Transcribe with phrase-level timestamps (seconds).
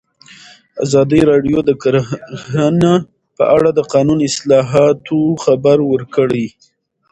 [0.85, 2.93] ازادي راډیو د کرهنه
[3.37, 6.45] په اړه د قانوني اصلاحاتو خبر ورکړی.